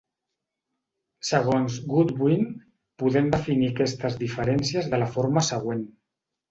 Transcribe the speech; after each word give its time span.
Segons 1.31 1.75
Goodwin, 1.93 2.49
podem 3.05 3.31
definir 3.37 3.71
aquestes 3.75 4.21
diferències 4.27 4.93
de 4.97 5.05
la 5.07 5.13
forma 5.17 5.51
següent. 5.55 5.91